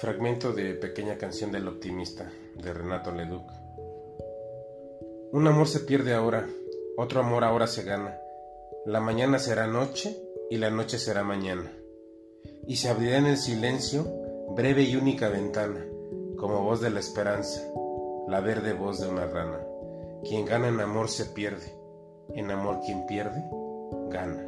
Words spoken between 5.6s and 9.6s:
se pierde ahora, otro amor ahora se gana. La mañana